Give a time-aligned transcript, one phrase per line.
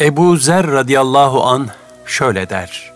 [0.00, 1.68] Ebu Zer radıyallahu an
[2.06, 2.92] şöyle der.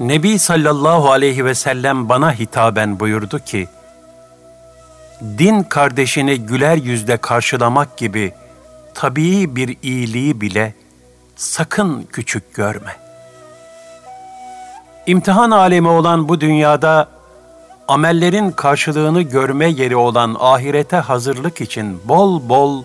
[0.00, 3.68] Nebi sallallahu aleyhi ve sellem bana hitaben buyurdu ki,
[5.38, 8.32] din kardeşini güler yüzle karşılamak gibi
[8.94, 10.74] tabii bir iyiliği bile
[11.36, 12.96] sakın küçük görme.
[15.06, 17.08] İmtihan alemi olan bu dünyada
[17.88, 22.84] amellerin karşılığını görme yeri olan ahirete hazırlık için bol bol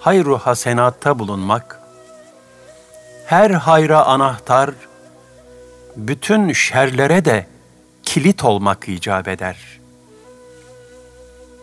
[0.00, 1.83] hayru hasenatta bulunmak,
[3.26, 4.70] her hayra anahtar,
[5.96, 7.46] bütün şerlere de
[8.02, 9.56] kilit olmak icap eder.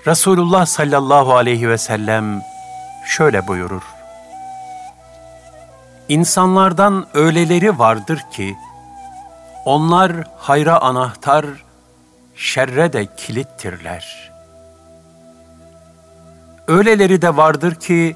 [0.08, 2.42] Resulullah sallallahu aleyhi ve sellem
[3.08, 3.82] şöyle buyurur.
[6.10, 8.58] İnsanlardan öyleleri vardır ki,
[9.66, 11.46] onlar hayra anahtar,
[12.36, 14.32] şerre de kilittirler.
[16.68, 18.16] Öyleleri de vardır ki,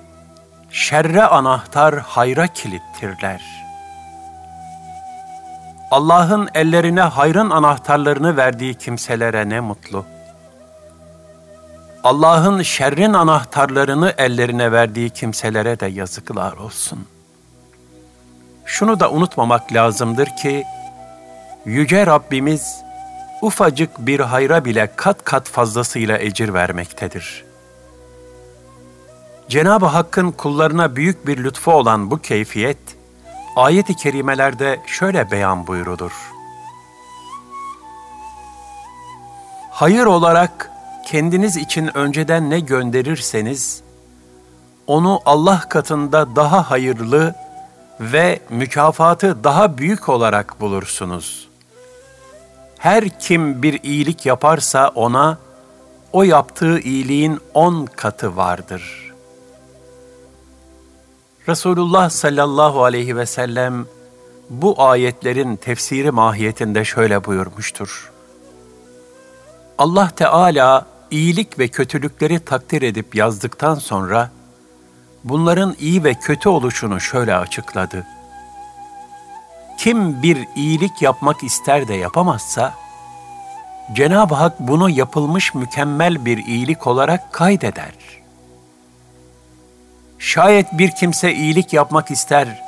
[0.76, 3.42] şerre anahtar, hayra kilittirler.
[5.92, 10.06] Allah'ın ellerine hayrın anahtarlarını verdiği kimselere ne mutlu.
[12.04, 17.08] Allah'ın şerrin anahtarlarını ellerine verdiği kimselere de yazıklar olsun.
[18.66, 20.64] Şunu da unutmamak lazımdır ki,
[21.66, 22.82] Yüce Rabbimiz
[23.42, 27.55] ufacık bir hayra bile kat kat fazlasıyla ecir vermektedir.
[29.50, 32.78] Cenab-ı Hakk'ın kullarına büyük bir lütfu olan bu keyfiyet,
[33.56, 36.12] ayet-i kerimelerde şöyle beyan buyurulur.
[39.72, 40.72] Hayır olarak
[41.06, 43.82] kendiniz için önceden ne gönderirseniz,
[44.88, 47.36] onu Allah katında daha hayırlı
[48.00, 51.48] ve mükafatı daha büyük olarak bulursunuz.
[52.78, 55.38] Her kim bir iyilik yaparsa ona,
[56.14, 59.05] o yaptığı iyiliğin on katı vardır.
[61.50, 63.86] Resulullah sallallahu aleyhi ve sellem
[64.50, 68.12] bu ayetlerin tefsiri mahiyetinde şöyle buyurmuştur.
[69.78, 74.32] Allah Teala iyilik ve kötülükleri takdir edip yazdıktan sonra
[75.24, 78.06] bunların iyi ve kötü oluşunu şöyle açıkladı.
[79.78, 82.74] Kim bir iyilik yapmak ister de yapamazsa,
[83.94, 87.94] Cenab-ı Hak bunu yapılmış mükemmel bir iyilik olarak kaydeder.
[90.26, 92.62] Şayet bir kimse iyilik yapmak ister,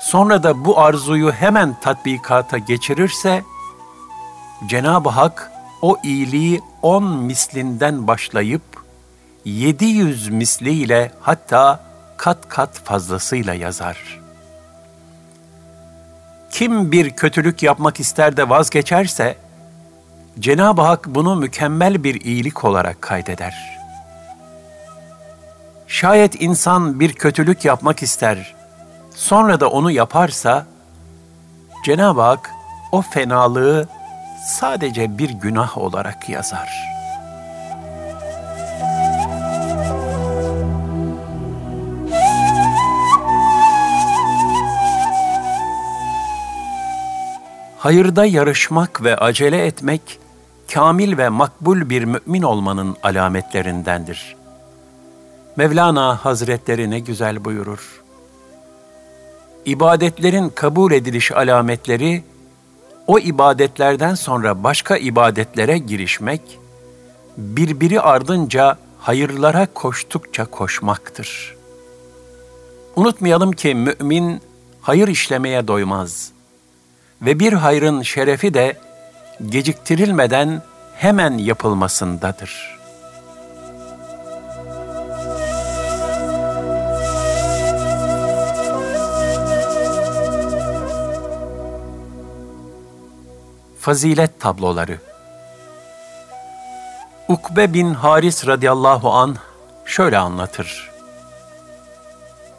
[0.00, 3.42] sonra da bu arzuyu hemen tatbikata geçirirse,
[4.66, 8.62] Cenab-ı Hak o iyiliği on mislinden başlayıp,
[9.44, 11.80] yedi yüz misliyle hatta
[12.16, 14.20] kat kat fazlasıyla yazar.
[16.50, 19.36] Kim bir kötülük yapmak ister de vazgeçerse,
[20.40, 23.81] Cenab-ı Hak bunu mükemmel bir iyilik olarak kaydeder.
[25.92, 28.54] Şayet insan bir kötülük yapmak ister,
[29.14, 30.66] sonra da onu yaparsa,
[31.86, 32.50] Cenab-ı Hak
[32.92, 33.88] o fenalığı
[34.46, 36.92] sadece bir günah olarak yazar.''
[47.78, 50.18] Hayırda yarışmak ve acele etmek,
[50.72, 54.41] kamil ve makbul bir mümin olmanın alametlerindendir.
[55.56, 58.02] Mevlana Hazretleri ne güzel buyurur.
[59.64, 62.24] İbadetlerin kabul ediliş alametleri,
[63.06, 66.58] o ibadetlerden sonra başka ibadetlere girişmek,
[67.36, 71.56] birbiri ardınca hayırlara koştukça koşmaktır.
[72.96, 74.40] Unutmayalım ki mümin
[74.80, 76.42] hayır işlemeye doymaz.''
[77.22, 78.76] ve bir hayrın şerefi de
[79.48, 80.62] geciktirilmeden
[80.96, 82.81] hemen yapılmasındadır.
[93.82, 94.98] Fazilet tabloları
[97.28, 99.36] Ukbe bin Haris radıyallahu an
[99.84, 100.90] şöyle anlatır.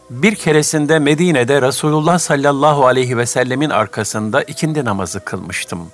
[0.10, 5.92] Bir keresinde Medine'de Resulullah sallallahu aleyhi ve sellemin arkasında ikindi namazı kılmıştım.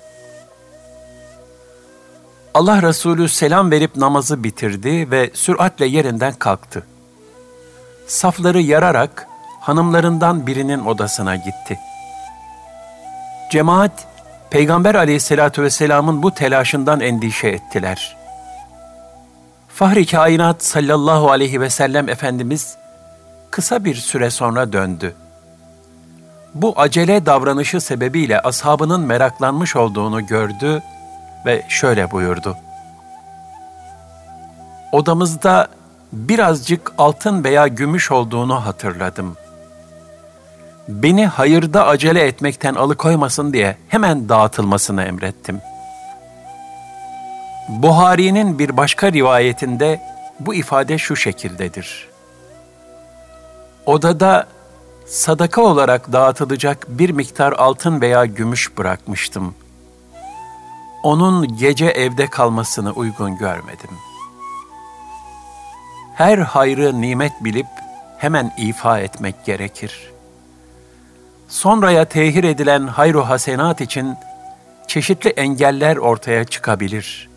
[2.54, 6.86] Allah Resulü selam verip namazı bitirdi ve süratle yerinden kalktı.
[8.06, 9.26] Safları yararak
[9.60, 11.78] hanımlarından birinin odasına gitti.
[13.52, 14.09] Cemaat,
[14.50, 18.16] Peygamber aleyhissalatü vesselamın bu telaşından endişe ettiler.
[19.68, 22.76] Fahri kainat sallallahu aleyhi ve sellem Efendimiz,
[23.50, 25.14] kısa bir süre sonra döndü.
[26.54, 30.82] Bu acele davranışı sebebiyle ashabının meraklanmış olduğunu gördü
[31.46, 32.56] ve şöyle buyurdu.
[34.92, 35.68] Odamızda
[36.12, 39.36] birazcık altın veya gümüş olduğunu hatırladım.
[40.90, 45.60] Beni hayırda acele etmekten alıkoymasın diye hemen dağıtılmasını emrettim.
[47.68, 50.00] Buhari'nin bir başka rivayetinde
[50.40, 52.08] bu ifade şu şekildedir.
[53.86, 54.46] Odada
[55.06, 59.54] sadaka olarak dağıtılacak bir miktar altın veya gümüş bırakmıştım.
[61.02, 63.90] Onun gece evde kalmasını uygun görmedim.
[66.14, 67.66] Her hayrı nimet bilip
[68.18, 70.10] hemen ifa etmek gerekir.
[71.50, 74.16] Sonraya tehir edilen hayru hasenat için
[74.86, 77.28] çeşitli engeller ortaya çıkabilir.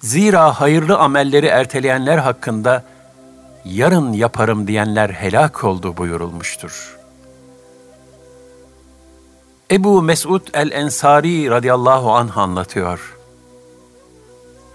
[0.00, 2.84] Zira hayırlı amelleri erteleyenler hakkında
[3.64, 6.98] yarın yaparım diyenler helak oldu buyurulmuştur.
[9.70, 13.16] Ebu Mesud el-Ensari radıyallahu anh anlatıyor.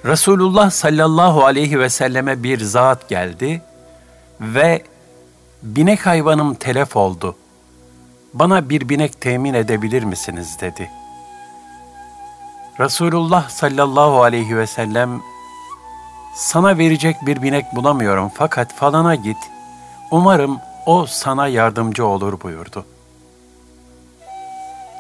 [0.06, 3.62] Resulullah sallallahu aleyhi ve selleme bir zat geldi
[4.42, 4.84] ve
[5.64, 7.36] binek hayvanım telef oldu.
[8.36, 10.92] Bana bir binek temin edebilir misiniz dedi.
[12.80, 15.22] Resulullah sallallahu aleyhi ve sellem
[16.34, 19.38] sana verecek bir binek bulamıyorum fakat falana git.
[20.12, 22.86] Umarım o sana yardımcı olur buyurdu.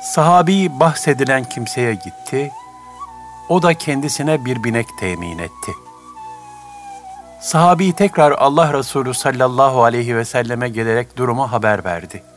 [0.01, 2.51] Sahabi bahsedilen kimseye gitti.
[3.49, 5.71] O da kendisine bir binek temin etti.
[7.41, 12.34] Sahabi tekrar Allah Resulü sallallahu aleyhi ve selleme gelerek durumu haber verdi.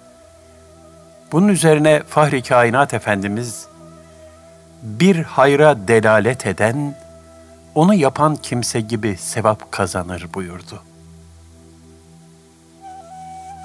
[1.33, 3.67] Bunun üzerine Fahri Kainat Efendimiz
[4.83, 6.95] bir hayra delalet eden
[7.75, 10.83] onu yapan kimse gibi sevap kazanır buyurdu.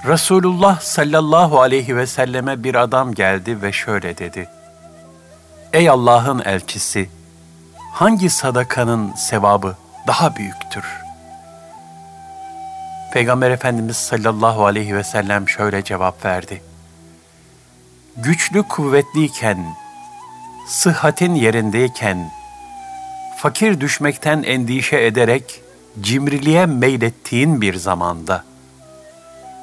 [0.07, 4.49] Resulullah sallallahu aleyhi ve selleme bir adam geldi ve şöyle dedi.
[5.73, 7.09] Ey Allah'ın elçisi,
[7.91, 9.75] hangi sadakanın sevabı
[10.07, 10.85] daha büyüktür?
[13.13, 16.72] Peygamber Efendimiz sallallahu aleyhi ve sellem şöyle cevap verdi.
[18.17, 19.75] Güçlü kuvvetliyken,
[20.67, 22.31] sıhhatin yerindeyken,
[23.37, 25.61] fakir düşmekten endişe ederek
[26.01, 28.43] cimriliğe meylettiğin bir zamanda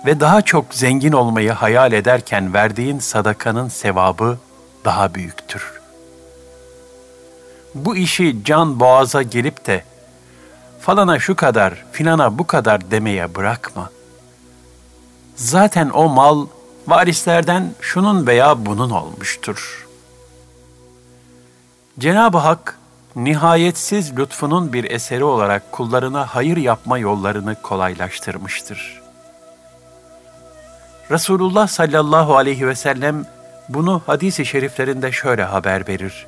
[0.07, 4.39] ve daha çok zengin olmayı hayal ederken verdiğin sadakanın sevabı
[4.85, 5.81] daha büyüktür.
[7.75, 9.85] Bu işi can boğaza gelip de
[10.81, 13.91] falana şu kadar, filana bu kadar demeye bırakma.
[15.37, 16.47] Zaten o mal
[16.91, 19.87] varislerden şunun veya bunun olmuştur.
[21.99, 22.79] Cenab-ı Hak
[23.17, 29.01] nihayetsiz lütfunun bir eseri olarak kullarına hayır yapma yollarını kolaylaştırmıştır.
[31.11, 33.27] Resulullah sallallahu aleyhi ve sellem
[33.69, 36.27] bunu hadis-i şeriflerinde şöyle haber verir.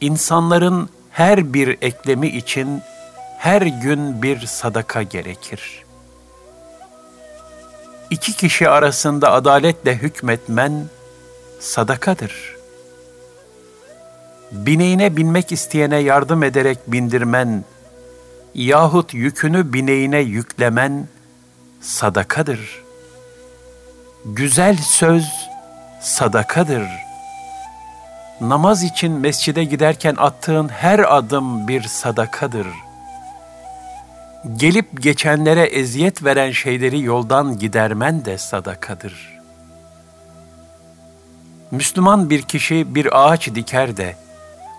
[0.00, 2.82] İnsanların her bir eklemi için
[3.38, 5.84] her gün bir sadaka gerekir.
[8.10, 10.86] İki kişi arasında adaletle hükmetmen
[11.60, 12.60] sadakadır.''
[14.52, 17.64] bineğine binmek isteyene yardım ederek bindirmen
[18.54, 21.08] yahut yükünü bineğine yüklemen
[21.80, 22.82] sadakadır.
[24.24, 25.26] Güzel söz
[26.00, 26.82] sadakadır.
[28.40, 32.66] Namaz için mescide giderken attığın her adım bir sadakadır.
[34.56, 39.40] Gelip geçenlere eziyet veren şeyleri yoldan gidermen de sadakadır.
[41.70, 44.16] Müslüman bir kişi bir ağaç diker de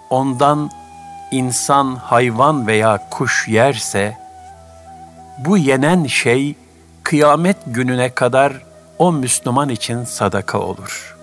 [0.09, 0.71] ondan
[1.31, 4.17] insan, hayvan veya kuş yerse,
[5.37, 6.55] bu yenen şey
[7.03, 8.53] kıyamet gününe kadar
[8.97, 11.17] o Müslüman için sadaka olur.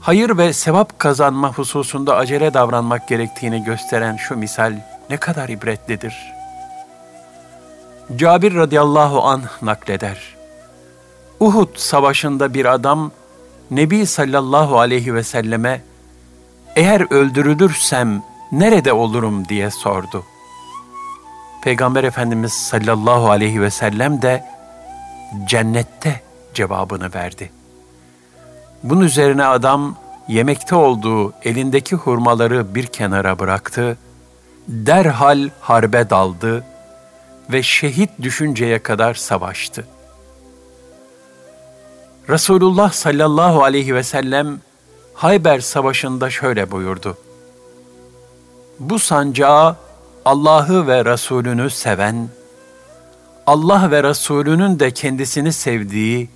[0.00, 4.74] Hayır ve sevap kazanma hususunda acele davranmak gerektiğini gösteren şu misal
[5.10, 6.32] ne kadar ibretlidir.
[8.16, 10.36] Cabir radıyallahu an nakleder.
[11.40, 13.10] Uhud savaşında bir adam
[13.70, 15.82] Nebi sallallahu aleyhi ve selleme
[16.76, 18.22] eğer öldürülürsem
[18.52, 20.24] nerede olurum diye sordu.
[21.62, 24.44] Peygamber Efendimiz sallallahu aleyhi ve sellem de
[25.46, 26.20] cennette
[26.54, 27.50] cevabını verdi.
[28.82, 29.96] Bunun üzerine adam
[30.28, 33.98] yemekte olduğu elindeki hurmaları bir kenara bıraktı,
[34.68, 36.64] derhal harbe daldı
[37.52, 39.86] ve şehit düşünceye kadar savaştı.
[42.28, 44.60] Resulullah sallallahu aleyhi ve sellem
[45.14, 47.18] Hayber Savaşı'nda şöyle buyurdu.
[48.80, 49.76] Bu sancağı
[50.24, 52.28] Allah'ı ve Resulünü seven,
[53.46, 56.28] Allah ve Resulünün de kendisini sevdiği,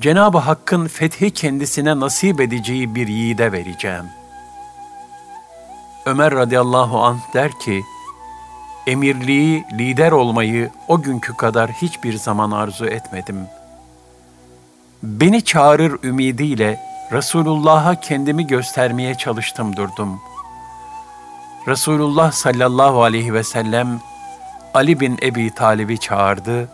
[0.00, 4.04] Cenab-ı Hakk'ın fethi kendisine nasip edeceği bir yiğide vereceğim.
[6.06, 7.84] Ömer radıyallahu anh der ki,
[8.86, 13.46] emirliği, lider olmayı o günkü kadar hiçbir zaman arzu etmedim.
[15.02, 16.80] Beni çağırır ümidiyle
[17.12, 20.20] Resulullah'a kendimi göstermeye çalıştım durdum.
[21.68, 24.00] Resulullah sallallahu aleyhi ve sellem
[24.74, 26.68] Ali bin Ebi Talib'i çağırdı,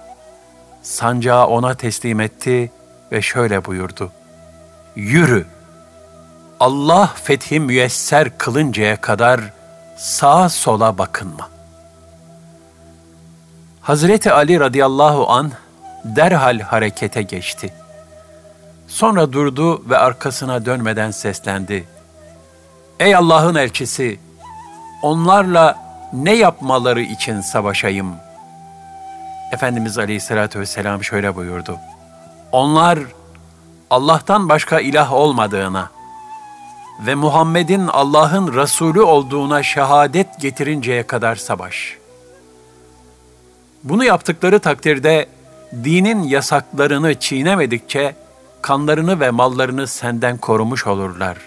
[0.82, 2.72] sancağı ona teslim etti
[3.12, 4.12] ve şöyle buyurdu.
[4.96, 5.46] Yürü!
[6.60, 9.40] Allah fethi müyesser kılıncaya kadar
[9.96, 11.48] sağa sola bakınma.
[13.80, 15.52] Hazreti Ali radıyallahu an
[16.04, 17.74] derhal harekete geçti.
[18.88, 21.88] Sonra durdu ve arkasına dönmeden seslendi.
[23.00, 24.20] Ey Allah'ın elçisi!
[25.02, 25.78] Onlarla
[26.12, 28.14] ne yapmaları için savaşayım?
[29.52, 31.78] Efendimiz Aleyhisselatü Vesselam şöyle buyurdu.
[32.52, 32.98] Onlar
[33.90, 35.99] Allah'tan başka ilah olmadığına
[37.06, 41.98] ve Muhammed'in Allah'ın Resulü olduğuna şehadet getirinceye kadar savaş.
[43.84, 45.26] Bunu yaptıkları takdirde
[45.84, 48.14] dinin yasaklarını çiğnemedikçe
[48.62, 51.38] kanlarını ve mallarını senden korumuş olurlar.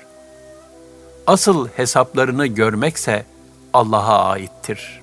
[1.28, 3.26] Asıl hesaplarını görmekse
[3.74, 5.03] Allah'a aittir.''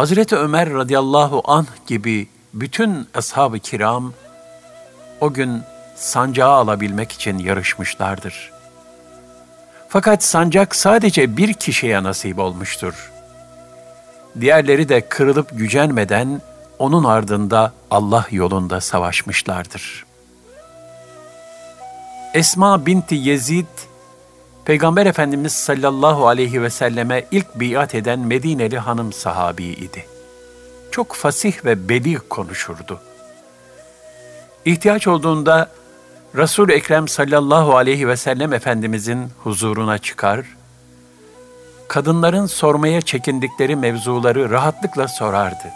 [0.00, 4.12] Hazreti Ömer radıyallahu anh gibi bütün ashab-ı kiram
[5.20, 5.62] o gün
[5.96, 8.52] sancağı alabilmek için yarışmışlardır.
[9.88, 13.12] Fakat sancak sadece bir kişiye nasip olmuştur.
[14.40, 16.42] Diğerleri de kırılıp gücenmeden
[16.78, 20.06] onun ardında Allah yolunda savaşmışlardır.
[22.34, 23.66] Esma binti Yezid
[24.64, 30.06] Peygamber Efendimiz sallallahu aleyhi ve selleme ilk biat eden Medineli hanım sahabi idi.
[30.90, 33.00] Çok fasih ve bedi konuşurdu.
[34.64, 35.70] İhtiyaç olduğunda
[36.36, 40.46] Resul-i Ekrem sallallahu aleyhi ve sellem Efendimizin huzuruna çıkar,
[41.88, 45.70] kadınların sormaya çekindikleri mevzuları rahatlıkla sorardı.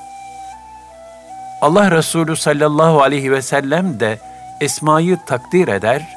[1.61, 4.19] Allah Resulü sallallahu aleyhi ve sellem de
[4.61, 6.17] Esma'yı takdir eder,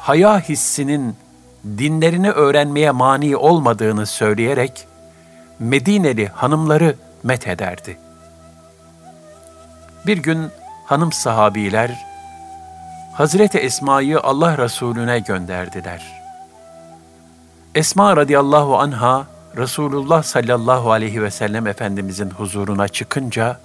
[0.00, 1.16] haya hissinin
[1.64, 4.86] dinlerini öğrenmeye mani olmadığını söyleyerek
[5.58, 7.98] Medineli hanımları met ederdi.
[10.06, 10.48] Bir gün
[10.86, 12.06] hanım sahabiler
[13.14, 16.22] Hazreti Esma'yı Allah Resulüne gönderdiler.
[17.74, 23.60] Esma radıyallahu anha Resulullah sallallahu aleyhi ve sellem Efendimizin huzuruna çıkınca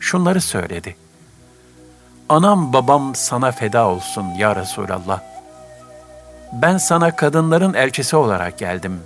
[0.00, 0.96] şunları söyledi.
[2.28, 5.35] Anam babam sana feda olsun ya Resulallah.''
[6.62, 9.00] Ben sana kadınların elçisi olarak geldim.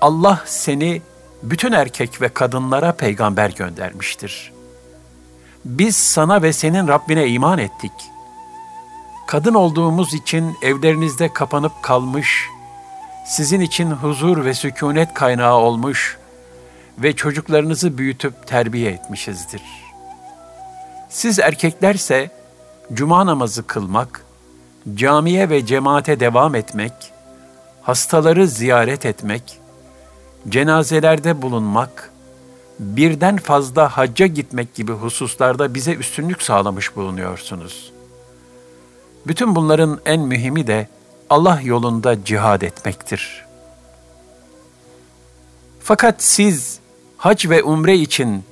[0.00, 1.02] Allah seni
[1.42, 4.52] bütün erkek ve kadınlara peygamber göndermiştir.
[5.64, 7.92] Biz sana ve senin Rabbine iman ettik.
[9.26, 12.48] Kadın olduğumuz için evlerinizde kapanıp kalmış,
[13.26, 16.18] sizin için huzur ve sükunet kaynağı olmuş
[16.98, 19.62] ve çocuklarınızı büyütüp terbiye etmişizdir.
[21.08, 22.30] Siz erkeklerse
[22.92, 24.24] cuma namazı kılmak,
[24.94, 26.92] camiye ve cemaate devam etmek,
[27.82, 29.58] hastaları ziyaret etmek,
[30.48, 32.10] cenazelerde bulunmak,
[32.78, 37.92] birden fazla hacca gitmek gibi hususlarda bize üstünlük sağlamış bulunuyorsunuz.
[39.26, 40.88] Bütün bunların en mühimi de
[41.30, 43.44] Allah yolunda cihad etmektir.
[45.80, 46.78] Fakat siz
[47.16, 48.44] hac ve umre için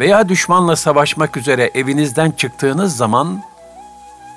[0.00, 3.42] veya düşmanla savaşmak üzere evinizden çıktığınız zaman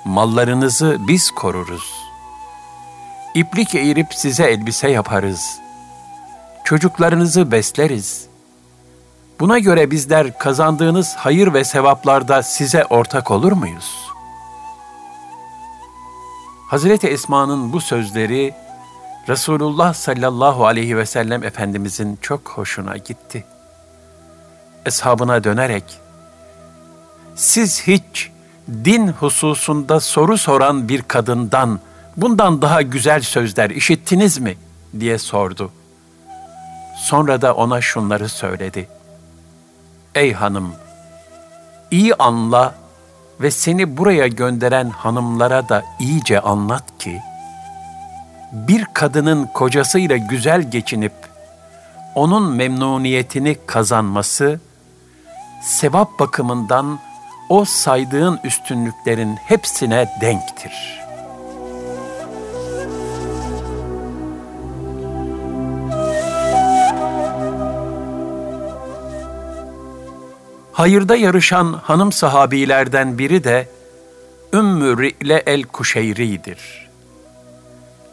[0.04, 1.94] mallarınızı biz koruruz.
[3.34, 5.58] İplik eğirip size elbise yaparız.
[6.64, 8.26] Çocuklarınızı besleriz.
[9.40, 14.12] Buna göre bizler kazandığınız hayır ve sevaplarda size ortak olur muyuz?
[16.68, 18.54] Hazreti Esma'nın bu sözleri
[19.28, 23.44] Resulullah sallallahu aleyhi ve sellem Efendimizin çok hoşuna gitti.
[24.86, 25.84] Eshabına dönerek,
[27.34, 28.31] siz hiç
[28.84, 31.80] din hususunda soru soran bir kadından
[32.16, 34.56] bundan daha güzel sözler işittiniz mi
[35.00, 35.72] diye sordu.
[36.96, 38.88] Sonra da ona şunları söyledi.
[40.14, 40.72] Ey hanım,
[41.90, 42.74] iyi anla
[43.40, 47.22] ve seni buraya gönderen hanımlara da iyice anlat ki,
[48.52, 51.12] bir kadının kocasıyla güzel geçinip,
[52.14, 54.60] onun memnuniyetini kazanması,
[55.62, 56.98] sevap bakımından
[57.52, 61.02] o saydığın üstünlüklerin hepsine denktir.
[70.72, 73.68] Hayırda yarışan hanım sahabilerden biri de
[74.54, 76.88] Ümmü Ri'le el-Kuşeyri'dir.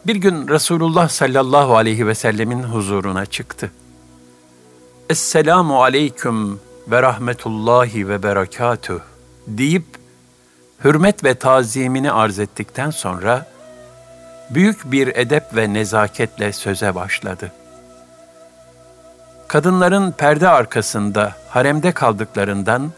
[0.06, 3.70] Bir gün Resulullah sallallahu aleyhi ve sellemin huzuruna çıktı.
[5.10, 9.09] Esselamu aleyküm ve rahmetullahi ve berekatüh
[9.46, 9.84] deyip
[10.84, 13.46] hürmet ve tazimini arz ettikten sonra
[14.50, 17.52] büyük bir edep ve nezaketle söze başladı.
[19.48, 22.92] Kadınların perde arkasında haremde kaldıklarından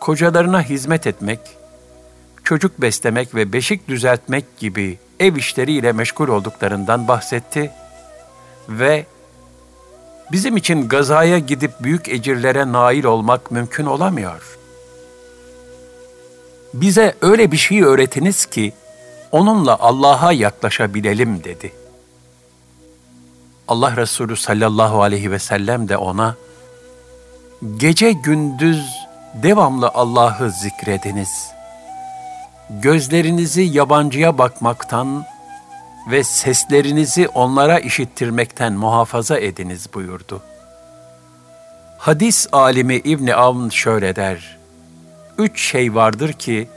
[0.00, 1.40] kocalarına hizmet etmek,
[2.44, 7.70] çocuk beslemek ve beşik düzeltmek gibi ev işleriyle meşgul olduklarından bahsetti
[8.68, 9.06] ve
[10.32, 14.58] bizim için gazaya gidip büyük ecirlere nail olmak mümkün olamıyor.
[16.74, 18.72] Bize öyle bir şey öğretiniz ki
[19.32, 21.72] onunla Allah'a yaklaşabilelim dedi.
[23.68, 26.36] Allah Resulü sallallahu aleyhi ve sellem de ona
[27.76, 28.86] gece gündüz
[29.34, 31.50] devamlı Allah'ı zikrediniz.
[32.70, 35.24] Gözlerinizi yabancıya bakmaktan
[36.10, 40.42] ve seslerinizi onlara işittirmekten muhafaza ediniz buyurdu.
[41.98, 44.58] Hadis alimi İbni Avn şöyle der,
[45.38, 46.68] Üç şey vardır ki,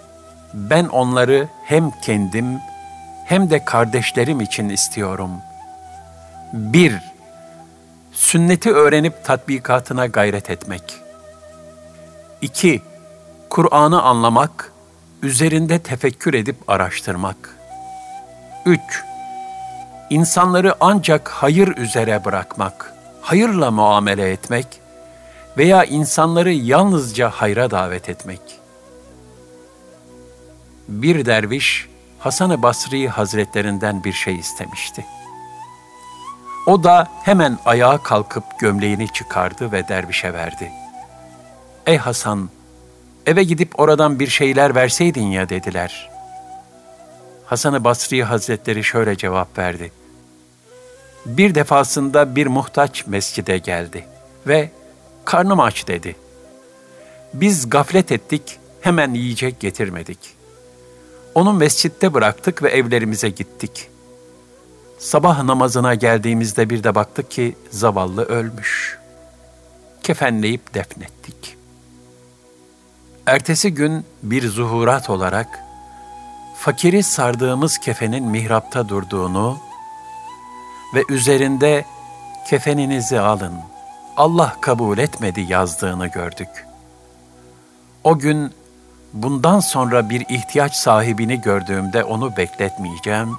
[0.54, 2.60] ben onları hem kendim
[3.26, 5.32] hem de kardeşlerim için istiyorum.
[6.54, 6.96] Bir,
[8.12, 10.84] sünneti öğrenip tatbikatına gayret etmek.
[12.42, 12.82] İki,
[13.50, 14.72] Kur'an'ı anlamak,
[15.24, 17.56] üzerinde tefekkür edip araştırmak.
[18.66, 19.04] Üç,
[20.10, 24.68] insanları ancak hayır üzere bırakmak, hayırla muamele etmek
[25.58, 28.42] veya insanları yalnızca hayra davet etmek.
[30.88, 31.88] Bir derviş
[32.20, 35.06] Hasan-ı Basri Hazretlerinden bir şey istemişti.
[36.68, 40.72] O da hemen ayağa kalkıp gömleğini çıkardı ve dervişe verdi.
[41.86, 42.50] Ey Hasan,
[43.26, 46.10] eve gidip oradan bir şeyler verseydin ya dediler.
[47.46, 49.92] Hasan-ı Basri Hazretleri şöyle cevap verdi.
[51.26, 54.06] Bir defasında bir muhtaç mescide geldi
[54.48, 54.70] ve
[55.26, 56.16] karnım aç dedi.
[57.34, 60.20] Biz gaflet ettik, hemen yiyecek getirmedik.
[61.36, 63.90] Onu mescitte bıraktık ve evlerimize gittik.
[65.00, 68.98] Sabah namazına geldiğimizde bir de baktık ki zavallı ölmüş.
[70.04, 71.58] Kefenleyip defnettik.
[73.26, 75.60] Ertesi gün bir zuhurat olarak
[76.58, 79.58] fakiri sardığımız kefenin mihrapta durduğunu
[80.96, 81.86] ve üzerinde
[82.48, 83.54] kefeninizi alın,
[84.18, 86.68] Allah kabul etmedi yazdığını gördük.
[88.04, 88.52] O gün
[89.14, 93.38] bundan sonra bir ihtiyaç sahibini gördüğümde onu bekletmeyeceğim,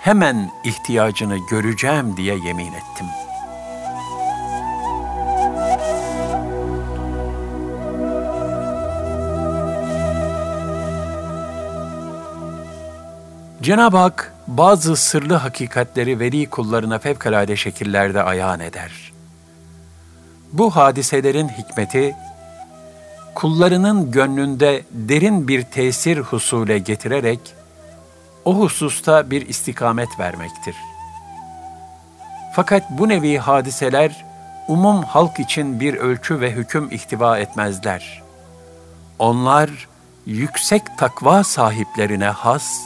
[0.00, 3.28] hemen ihtiyacını göreceğim diye yemin ettim.''
[13.62, 19.12] Cenab-ı Hak bazı sırlı hakikatleri veli kullarına fevkalade şekillerde ayan eder.
[20.52, 22.16] Bu hadiselerin hikmeti,
[23.34, 27.40] kullarının gönlünde derin bir tesir husule getirerek,
[28.44, 30.76] o hususta bir istikamet vermektir.
[32.54, 34.24] Fakat bu nevi hadiseler,
[34.68, 38.22] umum halk için bir ölçü ve hüküm ihtiva etmezler.
[39.18, 39.88] Onlar,
[40.26, 42.80] yüksek takva sahiplerine has,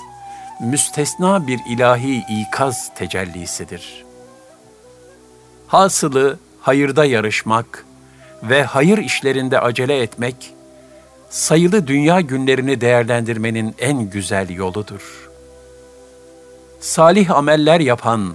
[0.61, 4.05] müstesna bir ilahi ikaz tecellisidir.
[5.67, 7.85] Hasılı hayırda yarışmak
[8.43, 10.55] ve hayır işlerinde acele etmek,
[11.31, 15.29] sayılı dünya günlerini değerlendirmenin en güzel yoludur.
[16.81, 18.35] Salih ameller yapan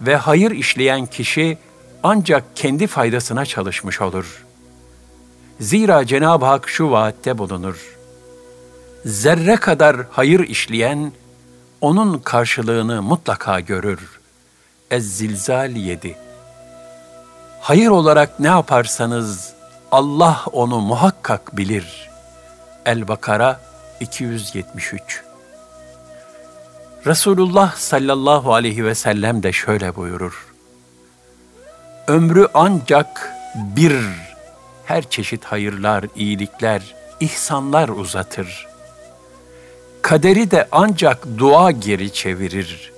[0.00, 1.58] ve hayır işleyen kişi
[2.02, 4.44] ancak kendi faydasına çalışmış olur.
[5.60, 7.96] Zira Cenab-ı Hak şu vaatte bulunur.
[9.04, 11.12] Zerre kadar hayır işleyen,
[11.80, 14.00] onun karşılığını mutlaka görür.
[14.90, 16.25] Ez-Zilzal 7
[17.66, 19.52] Hayır olarak ne yaparsanız
[19.90, 22.10] Allah onu muhakkak bilir.
[22.84, 23.60] El-Bakara
[24.00, 25.22] 273
[27.06, 30.46] Resulullah sallallahu aleyhi ve sellem de şöyle buyurur.
[32.08, 33.96] Ömrü ancak bir
[34.84, 38.76] her çeşit hayırlar, iyilikler, ihsanlar uzatır.''
[40.06, 42.92] kaderi de ancak dua geri çevirir.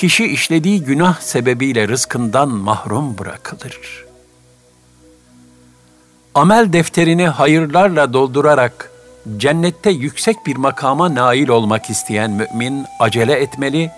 [0.00, 4.04] Kişi işlediği günah sebebiyle rızkından mahrum bırakılır.
[6.34, 8.90] Amel defterini hayırlarla doldurarak
[9.36, 13.90] cennette yüksek bir makama nail olmak isteyen mümin acele etmeli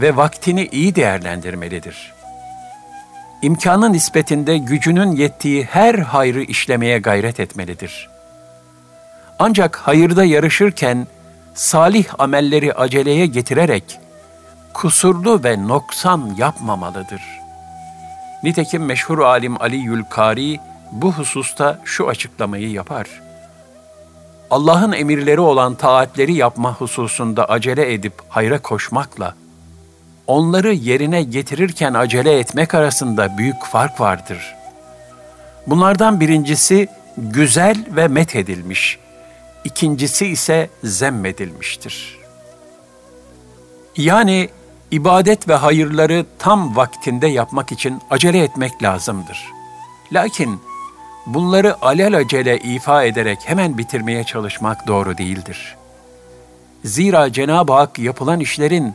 [0.00, 2.12] ve vaktini iyi değerlendirmelidir.
[3.42, 8.08] imkanın nispetinde gücünün yettiği her hayrı işlemeye gayret etmelidir.
[9.38, 11.06] Ancak hayırda yarışırken
[11.54, 13.98] salih amelleri aceleye getirerek
[14.74, 17.22] kusurlu ve noksan yapmamalıdır.
[18.42, 20.60] Nitekim meşhur alim Ali Yülkari
[20.92, 23.06] bu hususta şu açıklamayı yapar.
[24.50, 29.34] Allah'ın emirleri olan taatleri yapma hususunda acele edip hayra koşmakla,
[30.26, 34.54] onları yerine getirirken acele etmek arasında büyük fark vardır.
[35.66, 38.98] Bunlardan birincisi güzel ve methedilmiş,
[39.64, 42.18] ikincisi ise zemmedilmiştir.
[43.96, 44.48] Yani
[44.92, 49.52] ibadet ve hayırları tam vaktinde yapmak için acele etmek lazımdır.
[50.12, 50.60] Lakin
[51.26, 55.76] bunları alelacele ifa ederek hemen bitirmeye çalışmak doğru değildir.
[56.84, 58.94] Zira Cenab-ı Hak yapılan işlerin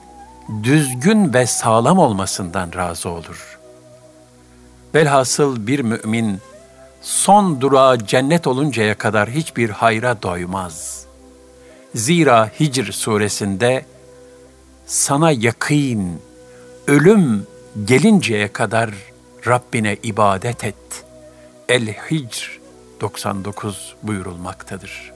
[0.63, 3.59] düzgün ve sağlam olmasından razı olur.
[4.95, 6.39] Velhasıl bir mümin
[7.01, 11.05] son durağı cennet oluncaya kadar hiçbir hayra doymaz.
[11.95, 13.85] Zira Hicr suresinde
[14.87, 16.21] sana yakın,
[16.87, 17.47] ölüm
[17.85, 18.89] gelinceye kadar
[19.47, 21.05] Rabbine ibadet et.
[21.69, 22.59] El-Hicr
[23.01, 25.13] 99 buyurulmaktadır.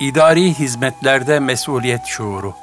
[0.00, 2.54] İdari hizmetlerde mesuliyet şuuru.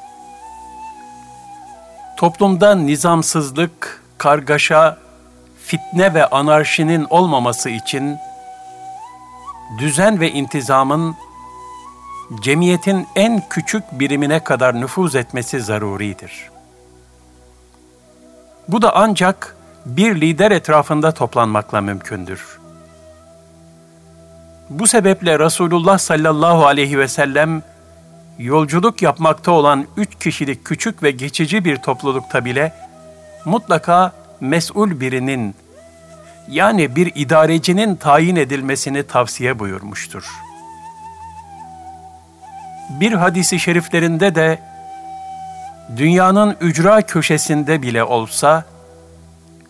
[2.18, 5.07] Toplumda nizamsızlık, kargaşa,
[5.68, 8.18] fitne ve anarşinin olmaması için
[9.78, 11.16] düzen ve intizamın
[12.42, 16.50] cemiyetin en küçük birimine kadar nüfuz etmesi zaruridir.
[18.68, 22.60] Bu da ancak bir lider etrafında toplanmakla mümkündür.
[24.70, 27.64] Bu sebeple Resulullah sallallahu aleyhi ve sellem
[28.40, 32.74] yolculuk yapmakta olan üç kişilik küçük ve geçici bir toplulukta bile
[33.46, 35.56] mutlaka mesul birinin
[36.48, 40.24] yani bir idarecinin tayin edilmesini tavsiye buyurmuştur.
[42.90, 44.60] Bir hadisi şeriflerinde de
[45.98, 48.66] dünyanın ücra köşesinde bile olsa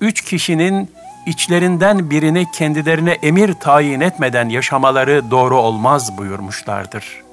[0.01, 0.91] üç kişinin
[1.25, 7.23] içlerinden birini kendilerine emir tayin etmeden yaşamaları doğru olmaz buyurmuşlardır.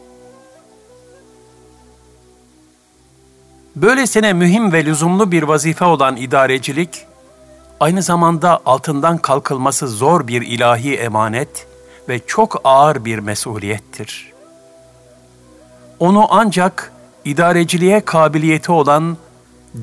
[3.77, 7.07] Böylesine mühim ve lüzumlu bir vazife olan idarecilik,
[7.85, 11.67] aynı zamanda altından kalkılması zor bir ilahi emanet
[12.09, 14.33] ve çok ağır bir mesuliyettir.
[15.99, 16.93] Onu ancak
[17.25, 19.17] idareciliğe kabiliyeti olan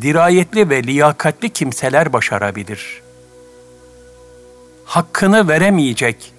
[0.02, 3.02] dirayetli ve liyakatli kimseler başarabilir.
[4.86, 6.34] Hakkını veremeyecek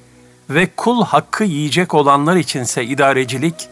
[0.50, 3.68] ve kul hakkı yiyecek olanlar içinse idarecilik,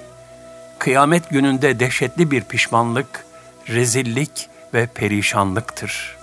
[0.78, 3.24] kıyamet gününde dehşetli bir pişmanlık,
[3.68, 6.19] rezillik ve perişanlıktır.''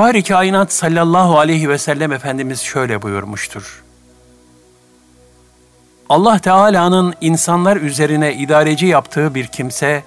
[0.00, 3.82] Fahri kainat sallallahu aleyhi ve sellem Efendimiz şöyle buyurmuştur.
[6.08, 10.04] Allah Teala'nın insanlar üzerine idareci yaptığı bir kimse,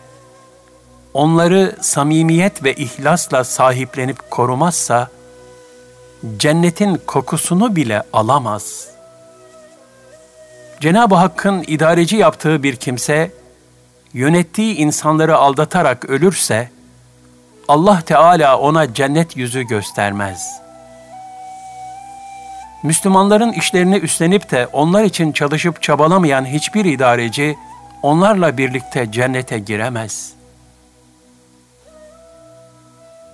[1.14, 5.10] onları samimiyet ve ihlasla sahiplenip korumazsa,
[6.38, 8.88] cennetin kokusunu bile alamaz.
[10.80, 13.32] Cenab-ı Hakk'ın idareci yaptığı bir kimse,
[14.14, 16.70] yönettiği insanları aldatarak ölürse,
[17.68, 20.62] Allah Teala ona cennet yüzü göstermez.
[22.84, 27.58] Müslümanların işlerini üstlenip de onlar için çalışıp çabalamayan hiçbir idareci
[28.02, 30.34] onlarla birlikte cennete giremez.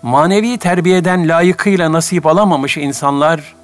[0.01, 3.55] Manevi terbiyeden layıkıyla nasip alamamış insanlar,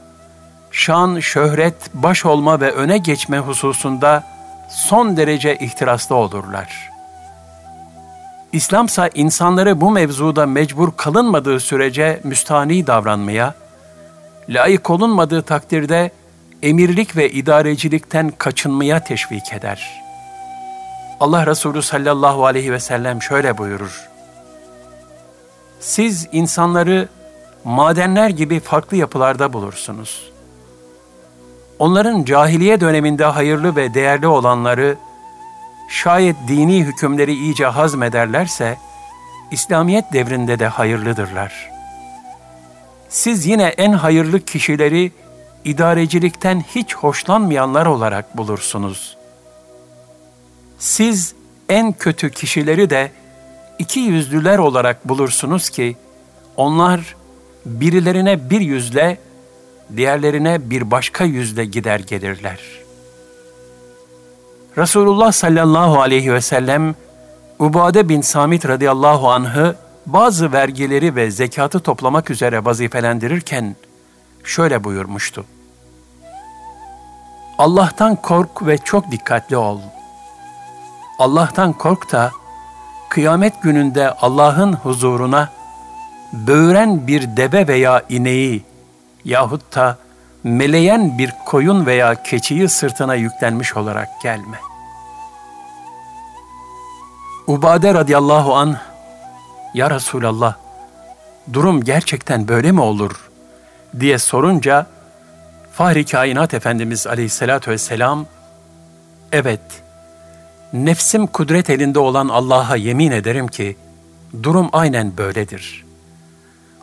[0.72, 4.24] şan, şöhret, baş olma ve öne geçme hususunda
[4.70, 6.95] son derece ihtiraslı olurlar.''
[8.56, 13.56] İslamsa insanları bu mevzuda mecbur kalınmadığı sürece müstani davranmaya,
[14.50, 16.12] layık olunmadığı takdirde
[16.62, 20.02] emirlik ve idarecilikten kaçınmaya teşvik eder.
[21.20, 24.10] Allah Resulü sallallahu aleyhi ve sellem şöyle buyurur.
[25.80, 27.08] Siz insanları
[27.64, 30.32] madenler gibi farklı yapılarda bulursunuz.
[31.80, 34.98] Onların cahiliye döneminde hayırlı ve değerli olanları
[35.88, 38.78] şayet dini hükümleri iyice hazmederlerse,
[39.52, 41.72] İslamiyet devrinde de hayırlıdırlar.
[43.10, 45.12] Siz yine en hayırlı kişileri
[45.66, 49.18] idarecilikten hiç hoşlanmayanlar olarak bulursunuz.
[50.80, 51.36] Siz
[51.70, 53.12] en kötü kişileri de
[53.80, 55.98] iki yüzlüler olarak bulursunuz ki,
[56.58, 57.16] onlar
[57.66, 59.18] birilerine bir yüzle,
[59.98, 62.85] diğerlerine bir başka yüzle gider gelirler.''
[64.78, 66.96] Resulullah sallallahu aleyhi ve sellem
[67.60, 73.76] Ubade bin Samit radıyallahu anh'ı bazı vergileri ve zekatı toplamak üzere vazifelendirirken
[74.44, 75.46] şöyle buyurmuştu.
[77.58, 79.80] Allah'tan kork ve çok dikkatli ol.
[81.20, 82.32] Allah'tan kork da
[83.10, 85.50] kıyamet gününde Allah'ın huzuruna
[86.34, 88.64] böğren bir deve veya ineği
[89.26, 89.98] yahut da
[90.46, 94.58] meleyen bir koyun veya keçiyi sırtına yüklenmiş olarak gelme.
[97.48, 98.78] Ubade radıyallahu an
[99.74, 100.56] Ya Resulallah
[101.54, 103.30] durum gerçekten böyle mi olur
[104.00, 104.88] diye sorunca
[105.74, 108.26] Fahri Kainat Efendimiz aleyhissalatü vesselam
[109.32, 109.62] evet
[110.74, 113.78] nefsim kudret elinde olan Allah'a yemin ederim ki
[114.44, 115.86] durum aynen böyledir.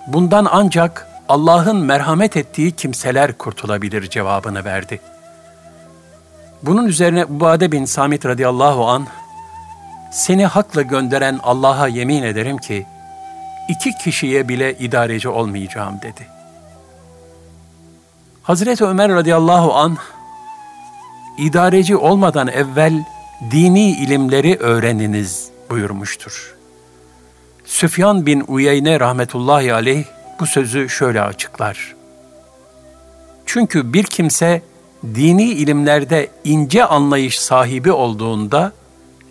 [0.07, 5.01] Bundan ancak Allah'ın merhamet ettiği kimseler kurtulabilir cevabını verdi.
[6.63, 9.07] Bunun üzerine Ubade bin Samit radıyallahu an
[10.13, 12.87] seni hakla gönderen Allah'a yemin ederim ki
[13.69, 16.27] iki kişiye bile idareci olmayacağım dedi.
[18.43, 19.97] Hazreti Ömer radıyallahu an
[21.39, 23.05] idareci olmadan evvel
[23.51, 26.55] dini ilimleri öğreniniz buyurmuştur.
[27.65, 30.05] Süfyan bin Uyeyne rahmetullahi aleyh
[30.43, 31.95] bu sözü şöyle açıklar.
[33.47, 34.63] Çünkü bir kimse
[35.05, 38.73] dini ilimlerde ince anlayış sahibi olduğunda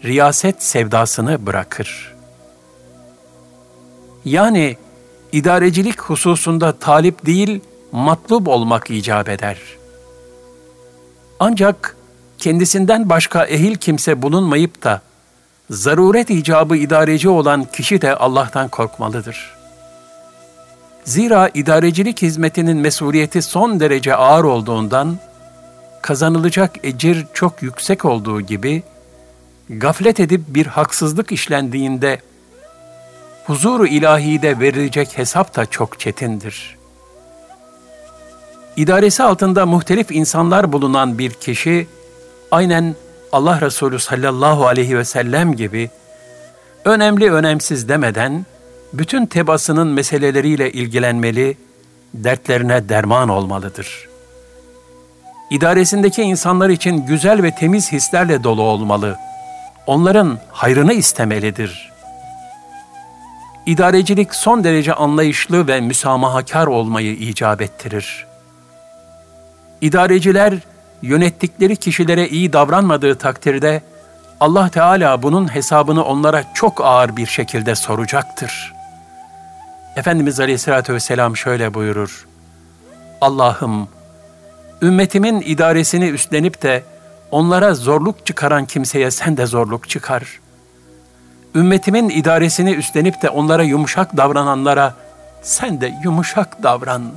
[0.04, 2.15] riyaset sevdasını bırakır.
[4.26, 4.78] Yani
[5.32, 7.60] idarecilik hususunda talip değil,
[7.91, 9.58] matlub olmak icap eder.
[11.39, 11.95] Ancak
[12.38, 15.02] kendisinden başka ehil kimse bulunmayıp da
[15.69, 19.61] zaruret icabı idareci olan kişi de Allah'tan korkmalıdır.
[21.03, 25.17] Zira idarecilik hizmetinin mesuliyeti son derece ağır olduğundan,
[26.01, 28.83] kazanılacak ecir çok yüksek olduğu gibi,
[29.69, 32.21] gaflet edip bir haksızlık işlendiğinde,
[33.45, 36.77] huzuru ilahide verilecek hesap da çok çetindir.
[38.75, 41.87] İdaresi altında muhtelif insanlar bulunan bir kişi,
[42.51, 42.95] aynen
[43.31, 45.89] Allah Resulü sallallahu aleyhi ve sellem gibi
[46.85, 48.45] önemli önemsiz demeden
[48.93, 51.58] bütün tebasının meseleleriyle ilgilenmeli,
[52.13, 54.10] dertlerine derman olmalıdır.
[55.49, 59.17] İdaresindeki insanlar için güzel ve temiz hislerle dolu olmalı.
[59.88, 61.91] Onların hayrını istemelidir.
[63.65, 68.25] İdarecilik son derece anlayışlı ve müsamahakar olmayı icap ettirir.
[69.82, 70.54] İdareciler
[71.01, 73.82] yönettikleri kişilere iyi davranmadığı takdirde
[74.39, 78.80] Allah Teala bunun hesabını onlara çok ağır bir şekilde soracaktır.
[79.95, 82.27] Efendimiz Aleyhisselatü Vesselam şöyle buyurur.
[83.21, 83.88] Allah'ım,
[84.82, 86.84] ümmetimin idaresini üstlenip de
[87.32, 90.39] onlara zorluk çıkaran kimseye sen de zorluk çıkar.
[91.56, 94.95] Ümmetimin idaresini üstlenip de onlara yumuşak davrananlara
[95.41, 97.12] sen de yumuşak davran.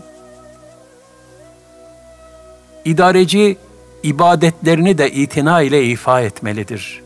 [2.84, 3.58] İdareci
[4.02, 7.02] ibadetlerini de itina ile ifa etmelidir.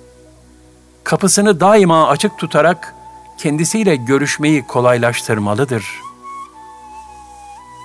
[1.05, 2.95] Kapısını daima açık tutarak
[3.39, 5.85] kendisiyle görüşmeyi kolaylaştırmalıdır.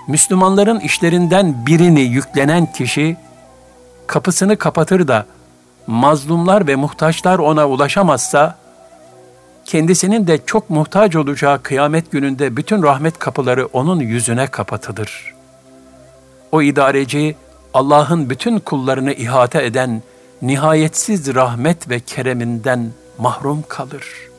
[0.08, 3.18] Müslümanların işlerinden birini yüklenen kişi,
[4.08, 5.26] kapısını kapatır da
[5.88, 8.58] mazlumlar ve muhtaçlar ona ulaşamazsa,
[9.66, 15.34] kendisinin de çok muhtaç olacağı kıyamet gününde bütün rahmet kapıları onun yüzüne kapatılır.
[16.52, 17.36] O idareci,
[17.74, 20.02] Allah'ın bütün kullarını ihate eden
[20.42, 24.33] nihayetsiz rahmet ve kereminden mahrum kalır.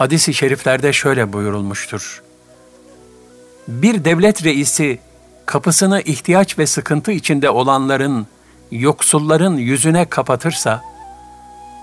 [0.00, 2.22] Hadis-i şeriflerde şöyle buyurulmuştur.
[3.68, 4.98] Bir devlet reisi
[5.46, 8.26] kapısını ihtiyaç ve sıkıntı içinde olanların,
[8.70, 10.82] yoksulların yüzüne kapatırsa,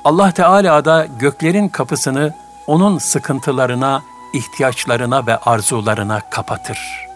[0.04, 2.34] Allah Teala da göklerin kapısını
[2.68, 4.04] onun sıkıntılarına,
[4.34, 7.08] ihtiyaçlarına ve arzularına kapatır.''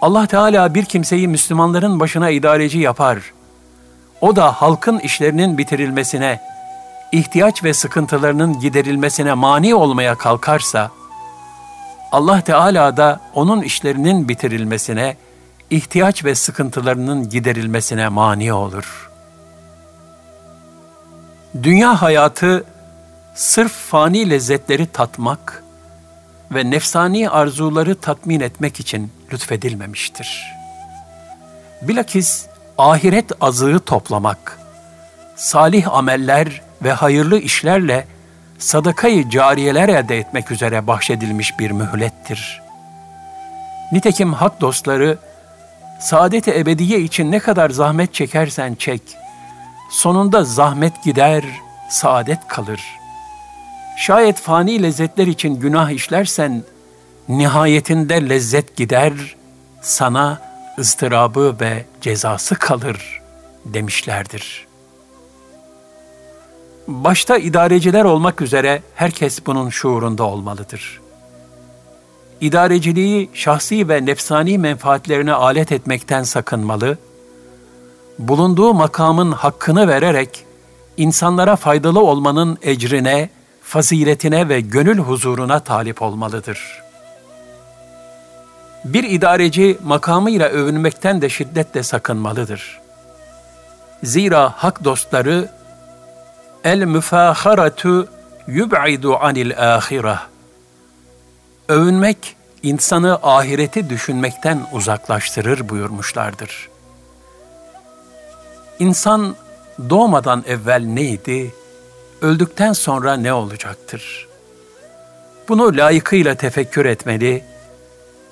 [0.00, 3.18] Allah Teala bir kimseyi Müslümanların başına idareci yapar.
[4.20, 6.53] O da halkın işlerinin bitirilmesine,
[7.14, 10.90] ihtiyaç ve sıkıntılarının giderilmesine mani olmaya kalkarsa,
[12.12, 15.16] Allah Teala da onun işlerinin bitirilmesine,
[15.70, 19.10] ihtiyaç ve sıkıntılarının giderilmesine mani olur.
[21.62, 22.64] Dünya hayatı
[23.34, 25.64] sırf fani lezzetleri tatmak
[26.50, 30.54] ve nefsani arzuları tatmin etmek için lütfedilmemiştir.
[31.82, 32.46] Bilakis
[32.78, 34.58] ahiret azığı toplamak,
[35.36, 38.06] salih ameller ve hayırlı işlerle
[38.58, 42.62] sadakayı cariyeler elde etmek üzere bahşedilmiş bir mühlettir.
[43.92, 45.18] Nitekim hak dostları
[46.00, 49.02] saadet-i ebediye için ne kadar zahmet çekersen çek,
[49.90, 51.44] sonunda zahmet gider,
[51.90, 52.80] saadet kalır.
[53.96, 56.62] Şayet fani lezzetler için günah işlersen,
[57.28, 59.12] nihayetinde lezzet gider,
[59.82, 60.40] sana
[60.78, 63.22] ıstırabı ve cezası kalır
[63.64, 64.63] demişlerdir.
[66.88, 71.00] Başta idareciler olmak üzere herkes bunun şuurunda olmalıdır.
[72.40, 76.98] İdareciliği şahsi ve nefsani menfaatlerine alet etmekten sakınmalı,
[78.18, 80.44] bulunduğu makamın hakkını vererek
[80.96, 83.30] insanlara faydalı olmanın ecrine,
[83.62, 86.84] faziletine ve gönül huzuruna talip olmalıdır.''
[88.84, 92.80] Bir idareci makamıyla övünmekten de şiddetle sakınmalıdır.
[94.02, 95.48] Zira hak dostları
[96.64, 98.08] el müfaharatu
[98.46, 100.18] yub'idu anil ahireh.
[101.68, 106.68] Övünmek insanı ahireti düşünmekten uzaklaştırır buyurmuşlardır.
[108.78, 109.36] İnsan
[109.90, 111.54] doğmadan evvel neydi,
[112.22, 114.28] öldükten sonra ne olacaktır?
[115.48, 117.44] Bunu layıkıyla tefekkür etmeli,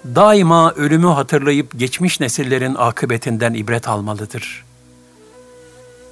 [0.05, 4.65] daima ölümü hatırlayıp geçmiş nesillerin akıbetinden ibret almalıdır.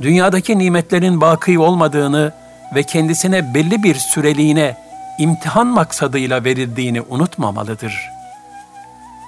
[0.00, 2.32] Dünyadaki nimetlerin baki olmadığını
[2.74, 4.76] ve kendisine belli bir süreliğine
[5.18, 8.10] imtihan maksadıyla verildiğini unutmamalıdır.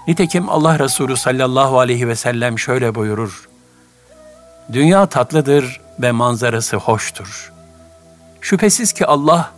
[0.08, 3.48] Nitekim Allah Resulü sallallahu aleyhi ve sellem şöyle buyurur.
[4.72, 7.52] Dünya tatlıdır ve manzarası hoştur.
[8.40, 9.50] Şüphesiz ki Allah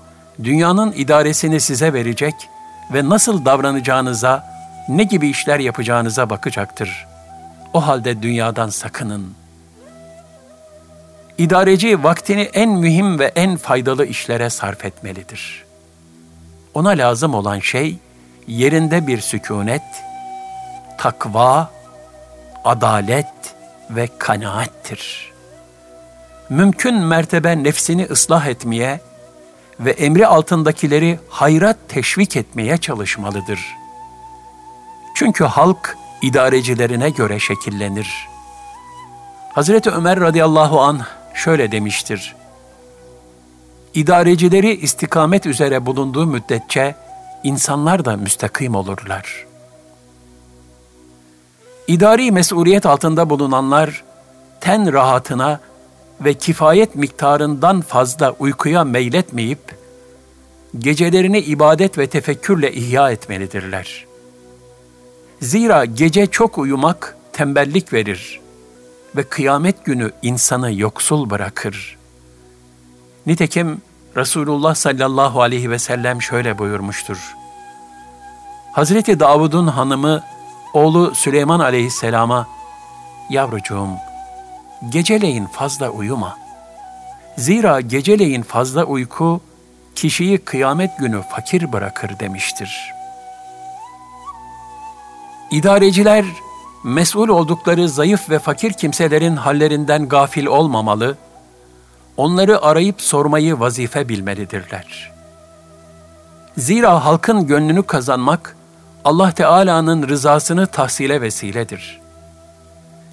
[0.45, 2.35] dünyanın idaresini size verecek
[2.93, 4.47] ve nasıl davranacağınıza
[4.89, 7.07] ne gibi işler yapacağınıza bakacaktır.
[7.73, 9.44] O halde dünyadan sakının.
[11.39, 15.65] İdareci vaktini en mühim ve en faydalı işlere sarf etmelidir.
[16.75, 17.97] Ona lazım olan şey
[18.47, 19.83] yerinde bir sükunet,
[20.99, 21.71] takva,
[22.65, 23.55] adalet
[23.91, 25.33] ve kanaattir.
[26.49, 29.01] Mümkün mertebe nefsini ıslah etmeye
[29.81, 33.85] ve emri altındakileri hayrat teşvik etmeye çalışmalıdır.''
[35.15, 38.29] Çünkü halk idarecilerine göre şekillenir.
[39.53, 41.01] Hazreti Ömer radıyallahu an
[41.35, 42.35] şöyle demiştir.
[43.95, 46.95] İdarecileri istikamet üzere bulunduğu müddetçe
[47.43, 49.47] insanlar da müstakim olurlar.
[51.89, 54.05] İdari mesuliyet altında bulunanlar
[54.61, 55.61] ten rahatına
[56.21, 59.61] ve kifayet miktarından fazla uykuya meyletmeyip
[60.79, 64.15] gecelerini ibadet ve tefekkürle ihya etmelidirler.''
[65.45, 68.41] Zira gece çok uyumak tembellik verir
[69.17, 71.99] ve kıyamet günü insanı yoksul bırakır.
[73.27, 73.83] Nitekim
[74.17, 77.35] Resulullah sallallahu aleyhi ve sellem şöyle buyurmuştur.
[78.73, 80.23] Hazreti Davud'un hanımı
[80.73, 82.49] oğlu Süleyman aleyhisselama,
[83.31, 83.89] Yavrucuğum,
[84.89, 86.39] geceleyin fazla uyuma.
[87.39, 89.41] Zira geceleyin fazla uyku,
[89.95, 93.05] kişiyi kıyamet günü fakir bırakır demiştir.''
[95.55, 96.25] İdareciler,
[96.85, 101.17] mesul oldukları zayıf ve fakir kimselerin hallerinden gafil olmamalı,
[102.17, 105.13] onları arayıp sormayı vazife bilmelidirler.
[106.59, 108.57] Zira halkın gönlünü kazanmak,
[109.05, 112.01] Allah Teala'nın rızasını tahsile vesiledir.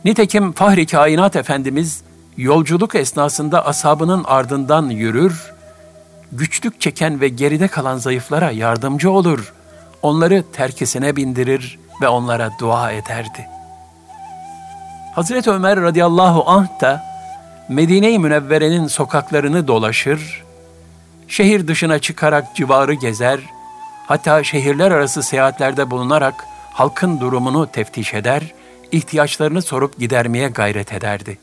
[0.05, 2.01] Nitekim Fahri Kainat Efendimiz,
[2.37, 5.53] yolculuk esnasında ashabının ardından yürür,
[6.31, 9.53] güçlük çeken ve geride kalan zayıflara yardımcı olur,
[10.01, 13.47] onları terkisine bindirir, ve onlara dua ederdi.
[15.11, 17.03] Hazreti Ömer radıyallahu anh da
[17.69, 20.43] Medine-i Münevvere'nin sokaklarını dolaşır,
[21.27, 23.39] şehir dışına çıkarak civarı gezer,
[24.07, 26.33] hatta şehirler arası seyahatlerde bulunarak
[26.73, 28.53] halkın durumunu teftiş eder,
[28.91, 31.37] ihtiyaçlarını sorup gidermeye gayret ederdi.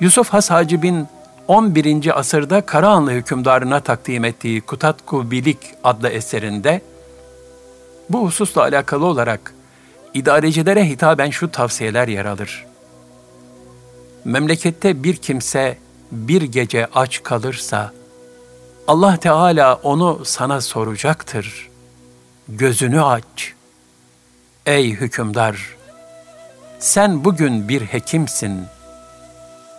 [0.00, 1.08] Yusuf Has Hacib'in
[1.48, 2.18] 11.
[2.18, 6.82] asırda Karahanlı hükümdarına takdim ettiği Kutatku Bilik adlı eserinde
[8.10, 9.54] bu hususla alakalı olarak
[10.14, 12.66] idarecilere hitaben şu tavsiyeler yer alır.
[14.24, 15.78] Memlekette bir kimse
[16.12, 17.92] bir gece aç kalırsa
[18.88, 21.68] Allah Teala onu sana soracaktır.
[22.48, 23.54] Gözünü aç.
[24.66, 25.76] Ey hükümdar!
[26.78, 28.66] Sen bugün bir hekimsin.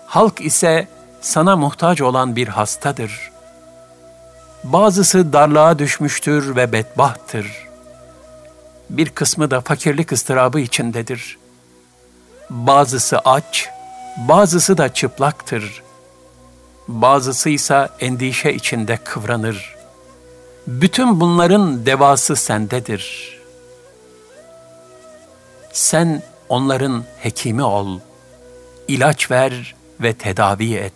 [0.06, 0.88] Halk ise
[1.22, 3.32] sana muhtaç olan bir hastadır.
[4.64, 7.65] Bazısı darlığa düşmüştür ve bedbahttır
[8.90, 11.38] bir kısmı da fakirlik ıstırabı içindedir.
[12.50, 13.70] Bazısı aç,
[14.18, 15.84] bazısı da çıplaktır.
[16.88, 19.76] Bazısı ise endişe içinde kıvranır.
[20.68, 23.36] Bütün bunların devası sendedir.
[25.74, 28.00] Sen onların hekimi ol.
[28.88, 30.94] İlaç ver ve tedavi et.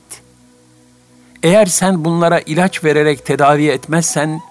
[1.43, 4.41] Eğer sen bunlara ilaç vererek tedavi etmezsen,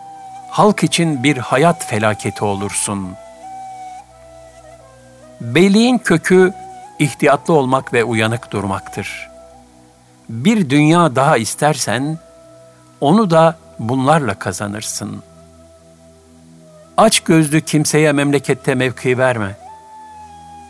[0.50, 3.08] halk için bir hayat felaketi olursun.
[5.40, 6.52] Beyliğin kökü
[6.98, 9.28] ihtiyatlı olmak ve uyanık durmaktır.
[10.28, 12.18] Bir dünya daha istersen,
[13.00, 15.22] onu da bunlarla kazanırsın.
[16.96, 19.56] Aç gözlü kimseye memlekette mevki verme.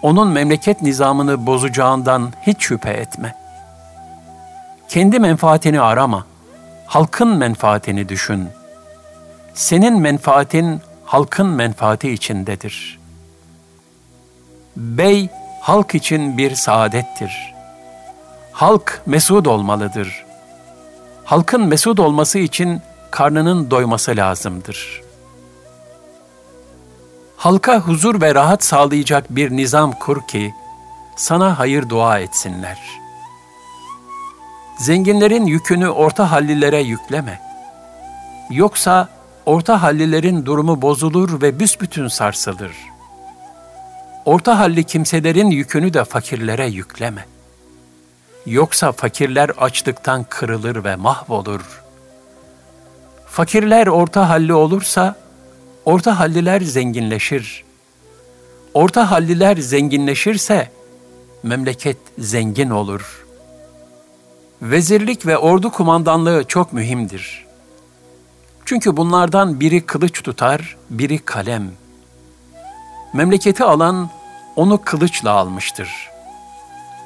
[0.03, 3.35] Onun memleket nizamını bozacağından hiç şüphe etme.
[4.89, 6.27] Kendi menfaatini arama,
[6.87, 8.49] halkın menfaatini düşün.
[9.55, 12.98] Senin menfaatin halkın menfaati içindedir.
[14.79, 15.29] Bey,
[15.61, 17.55] halk için bir saadettir.
[18.53, 20.25] Halk mesud olmalıdır.
[21.25, 25.03] Halkın mesud olması için karnının doyması lazımdır.
[27.37, 30.55] Halka huzur ve rahat sağlayacak bir nizam kur ki
[31.17, 32.79] sana hayır dua etsinler.
[34.79, 37.41] Zenginlerin yükünü orta hallilere yükleme.
[38.51, 39.09] Yoksa
[39.47, 42.88] orta hallilerin durumu bozulur ve büsbütün sarsılır.
[44.29, 47.27] Orta halli kimselerin yükünü de fakirlere yükleme.
[48.47, 51.89] Yoksa fakirler açlıktan kırılır ve mahvolur.''
[53.27, 55.17] Fakirler orta halli olursa,
[55.85, 57.65] orta halliler zenginleşir.
[58.75, 60.71] Orta halliler zenginleşirse,
[61.43, 63.27] memleket zengin olur.
[64.63, 67.47] Vezirlik ve ordu kumandanlığı çok mühimdir.
[68.65, 71.71] Çünkü bunlardan biri kılıç tutar, biri kalem.
[73.13, 74.11] Memleketi alan
[74.59, 76.11] onu kılıçla almıştır.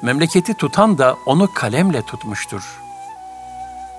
[0.01, 2.83] Memleketi tutan da onu kalemle tutmuştur.''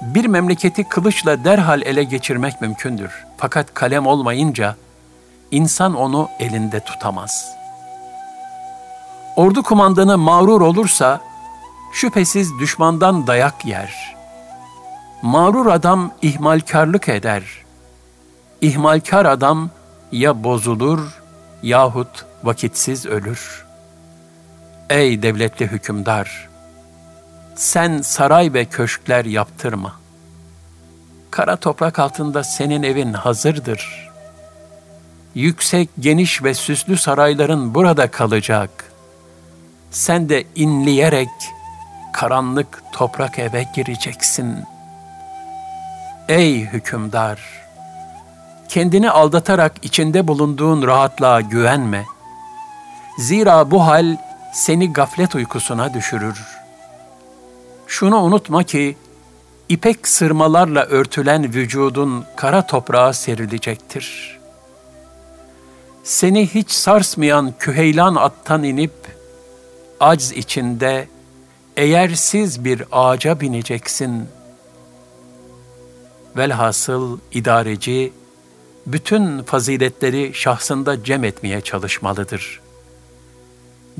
[0.00, 3.24] Bir memleketi kılıçla derhal ele geçirmek mümkündür.
[3.36, 4.76] Fakat kalem olmayınca
[5.50, 7.56] insan onu elinde tutamaz.
[9.36, 11.20] Ordu kumandanı mağrur olursa
[11.92, 14.16] şüphesiz düşmandan dayak yer.
[15.22, 17.42] Mağrur adam ihmalkarlık eder.
[18.60, 19.70] İhmalkar adam
[20.12, 21.23] ya bozulur
[21.64, 23.64] yahut vakitsiz ölür.
[24.90, 26.54] Ey devletli hükümdar!
[27.54, 29.92] sen saray ve köşkler yaptırma.
[31.30, 34.10] Kara toprak altında senin evin hazırdır.
[35.34, 38.92] Yüksek, geniş ve süslü sarayların burada kalacak.
[39.90, 41.28] Sen de inleyerek
[42.12, 44.64] karanlık toprak eve gireceksin.
[46.28, 47.63] Ey hükümdar!
[48.74, 52.04] Kendini aldatarak içinde bulunduğun rahatlığa güvenme.
[53.18, 54.16] Zira bu hal
[54.52, 56.64] seni gaflet uykusuna düşürür.''
[57.86, 58.96] Şunu unutma ki
[59.68, 64.38] ipek sırmalarla örtülen vücudun kara toprağa serilecektir.
[66.04, 68.94] Seni hiç sarsmayan küheylan attan inip
[70.00, 71.08] acz içinde
[71.76, 74.28] eğersiz bir ağaca bineceksin.
[76.36, 78.12] Velhasıl idareci
[78.86, 82.60] bütün faziletleri şahsında cem etmeye çalışmalıdır.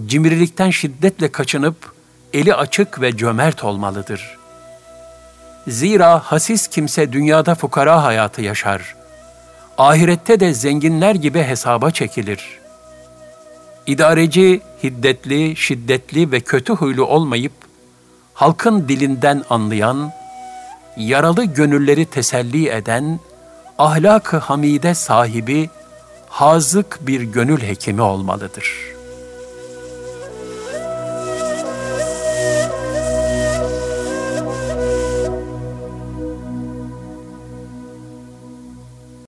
[0.07, 1.93] Cimrilikten şiddetle kaçınıp
[2.33, 4.39] eli açık ve cömert olmalıdır.
[5.69, 8.97] Zira hasis kimse dünyada fukara hayatı yaşar.
[9.79, 12.61] Ahirette de zenginler gibi hesaba çekilir.
[13.87, 17.53] İdareci hiddetli, şiddetli ve kötü huylu olmayıp,
[18.35, 20.13] halkın dilinden anlayan,
[20.97, 23.21] yaralı gönülleri teselli eden,
[23.79, 25.71] ahlak-ı hamide sahibi,
[26.29, 28.94] hazık bir gönül hekimi olmalıdır.''